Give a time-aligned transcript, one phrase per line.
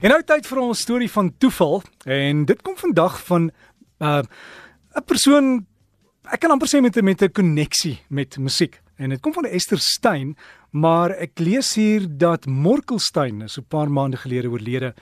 [0.00, 4.22] En nou tyd vir ons storie van toeval en dit kom vandag van 'n uh,
[4.96, 5.66] 'n persoon
[6.30, 8.80] ek kan amper sê met met 'n koneksie met musiek.
[8.96, 10.36] En dit kom van Esther Stein,
[10.70, 14.94] maar ek lees hier dat Morkelstein so 'n paar maande gelede oorlede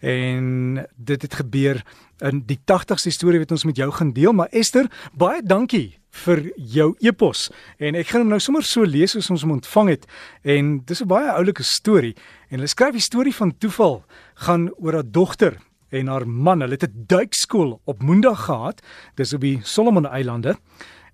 [0.00, 1.82] en dit het gebeur
[2.18, 6.52] in die 80ste storie wat ons met jou gaan deel, maar Esther, baie dankie vir
[6.56, 10.06] jou epos en ek gaan hom nou sommer so lees soos ons hom ontvang het
[10.44, 12.14] en dis 'n baie oulike storie
[12.50, 15.58] en hulle skryf die storie van toeval gaan oor 'n dogter
[15.92, 18.82] en haar man hulle het 'n duikskool op Moondag gehad
[19.14, 20.56] dis op die Solomon Eilande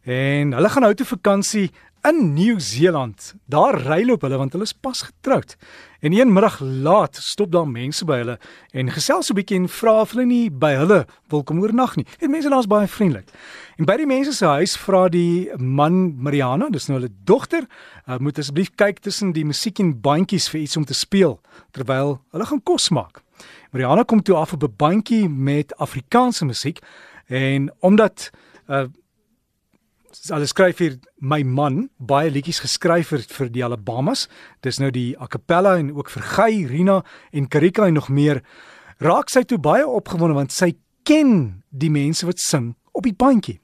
[0.02, 1.70] en hulle gaan nou toe vakansie
[2.02, 3.34] in Nieu-Seeland.
[3.44, 5.56] Daar reiloop hulle want hulle is pas getroud.
[6.00, 8.38] En een middag laat stop daar mense by hulle
[8.70, 11.96] en gesels so 'n bietjie en vra of hulle nie by hulle wil kom oornag
[11.96, 12.06] nie.
[12.18, 13.28] En mense daar's baie vriendelik.
[13.76, 17.66] En by die mense se huis vra die man Mariana, dis nou hulle dogter,
[18.08, 21.40] uh, moet asseblief kyk tussen die musiek en bandjies vir iets om te speel
[21.70, 23.22] terwyl hulle gaan kos maak.
[23.72, 26.78] Mariana kom toe af op 'n bandjie met Afrikaanse musiek
[27.26, 28.30] en omdat
[28.68, 28.86] uh,
[30.26, 34.26] hulle skryf hier my man baie liedjies geskryf vir vir die Alabamas.
[34.62, 38.42] Dis nou die a cappella en ook vir Gey, Rina en Karika en nog meer.
[38.98, 40.74] Raak sy toe baie opgewonde want sy
[41.04, 43.60] ken die mense wat sing op die bandjie.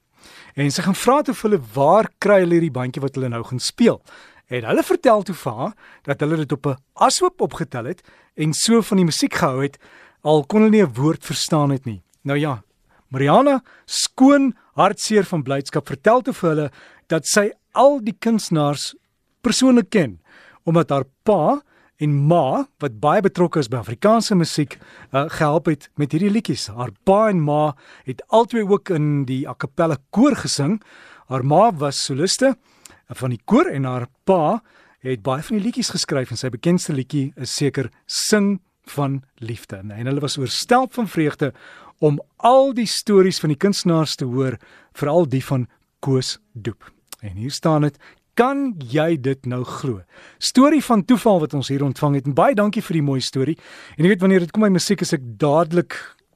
[0.55, 3.43] En sy gaan vra toe vir hulle waar kry hulle hierdie bandjie wat hulle nou
[3.43, 3.99] gaan speel.
[4.47, 5.73] En hulle vertel toe vir haar
[6.05, 8.01] dat hulle dit op 'n ashoop opgetel het
[8.35, 9.77] en so van die musiek gehou het
[10.21, 12.03] al kon hulle nie 'n woord verstaan het nie.
[12.23, 12.63] Nou ja,
[13.07, 16.71] Mariana skoon hartseer van blydskap vertel te vir hulle
[17.07, 18.95] dat sy al die kunstenaars
[19.41, 20.19] persoonlik ken
[20.65, 21.61] omdat haar pa
[22.03, 24.77] en ma wat baie betrokke is by Afrikaanse musiek
[25.13, 26.67] uh, gehelp het met hierdie liedjies.
[26.67, 30.81] Haar pa en ma het albei ook in die a cappella koor gesing.
[31.27, 32.55] Haar ma was soliste
[33.07, 34.61] van die koor en haar pa
[35.05, 38.59] het baie van die liedjies geskryf en sy bekendste liedjie is seker Sing
[38.95, 39.81] van liefde.
[39.81, 41.53] En hulle was oorstelp van vreugde
[41.99, 44.57] om al die stories van die kunstenaars te hoor,
[44.93, 45.67] veral die van
[45.99, 46.91] Koos Doep.
[47.21, 47.99] En hier staan dit
[48.35, 50.01] Kan jy dit nou glo?
[50.43, 52.25] Storie van toeval wat ons hier ontvang het.
[52.27, 53.55] En baie dankie vir die mooi storie.
[53.95, 55.95] En jy weet wanneer dit kom by musiek is ek dadelik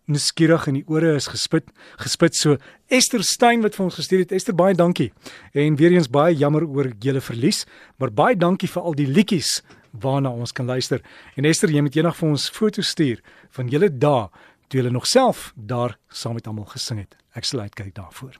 [0.10, 1.70] nuuskierig en die ore is gespit,
[2.02, 2.58] gespit so.
[2.90, 4.34] Esther Stein wat vir ons gestuur het.
[4.36, 5.12] Esther, baie dankie.
[5.54, 7.66] En weer eens baie jammer oor julle verlies,
[7.98, 9.60] maar baie dankie vir al die liedjies
[9.92, 11.02] waarna ons kan luister.
[11.38, 13.24] En Esther, jy moet eendag vir ons foto's stuur
[13.58, 14.28] van julle dae
[14.70, 17.18] toe julle nog self daar saam met almal gesing het.
[17.34, 18.38] Ek sal uitkyk daarvoor.